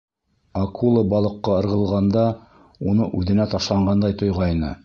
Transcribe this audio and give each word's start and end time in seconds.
Акула 0.61 1.03
балыҡҡа 1.11 1.59
ырғылғанда, 1.65 2.25
уны 2.93 3.11
үҙенә 3.21 3.49
ташланғандай 3.55 4.21
тойғайны. 4.25 4.79